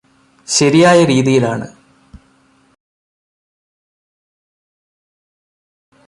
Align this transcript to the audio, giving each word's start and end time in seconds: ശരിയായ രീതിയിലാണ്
ശരിയായ 0.47 0.99
രീതിയിലാണ് 1.05 1.67